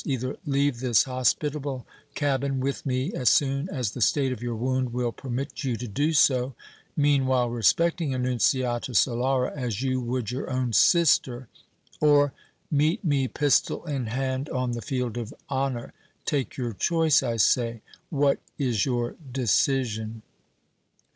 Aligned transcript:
Either 0.03 0.35
leave 0.47 0.79
this 0.79 1.03
hospitable 1.03 1.85
cabin 2.15 2.59
with 2.59 2.87
me 2.87 3.13
as 3.13 3.29
soon 3.29 3.69
as 3.69 3.91
the 3.91 4.01
state 4.01 4.31
of 4.31 4.41
your 4.41 4.55
wound 4.55 4.91
will 4.93 5.11
permit 5.11 5.63
you 5.63 5.75
to 5.75 5.87
do 5.87 6.11
so, 6.11 6.55
meanwhile 6.97 7.51
respecting 7.51 8.11
Annunziata 8.11 8.93
Solara 8.93 9.55
as 9.55 9.83
you 9.83 10.01
would 10.01 10.31
your 10.31 10.49
own 10.49 10.73
sister, 10.73 11.49
or 11.99 12.33
meet 12.71 13.03
me 13.05 13.27
pistol 13.27 13.85
in 13.85 14.07
hand 14.07 14.49
on 14.49 14.71
the 14.71 14.81
field 14.81 15.17
of 15.17 15.35
honor! 15.49 15.93
Take 16.25 16.57
your 16.57 16.73
choice, 16.73 17.21
I 17.21 17.35
say! 17.37 17.83
What 18.09 18.39
is 18.57 18.85
your 18.87 19.15
decision?" 19.31 20.23